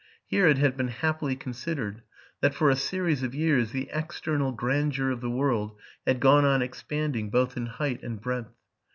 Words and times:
Here 0.25 0.47
it 0.47 0.57
had 0.57 0.75
been 0.75 0.87
happily 0.87 1.35
considered, 1.35 2.01
that, 2.41 2.55
for 2.55 2.71
a 2.71 2.75
series 2.75 3.21
of 3.21 3.35
years, 3.35 3.71
the 3.71 3.87
external 3.93 4.51
grandeur 4.51 5.11
of 5.11 5.21
the 5.21 5.29
wor 5.29 5.51
d 5.67 5.73
had 6.07 6.19
gone 6.19 6.43
on 6.43 6.63
expanding, 6.63 7.29
both 7.29 7.55
in 7.55 7.67
height 7.67 8.01
and 8.01 8.19
breadth. 8.19 8.49